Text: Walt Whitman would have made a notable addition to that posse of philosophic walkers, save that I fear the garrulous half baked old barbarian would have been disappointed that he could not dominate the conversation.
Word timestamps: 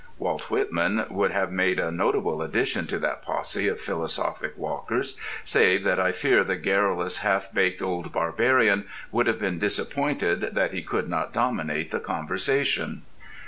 Walt 0.17 0.49
Whitman 0.49 1.05
would 1.11 1.29
have 1.29 1.51
made 1.51 1.79
a 1.79 1.91
notable 1.91 2.41
addition 2.41 2.87
to 2.87 2.97
that 2.97 3.21
posse 3.21 3.67
of 3.67 3.79
philosophic 3.79 4.57
walkers, 4.57 5.15
save 5.43 5.83
that 5.83 5.99
I 5.99 6.11
fear 6.11 6.43
the 6.43 6.55
garrulous 6.55 7.19
half 7.19 7.53
baked 7.53 7.83
old 7.83 8.11
barbarian 8.11 8.87
would 9.11 9.27
have 9.27 9.37
been 9.37 9.59
disappointed 9.59 10.55
that 10.55 10.71
he 10.71 10.81
could 10.81 11.07
not 11.07 11.33
dominate 11.33 11.91
the 11.91 11.99
conversation. 11.99 13.03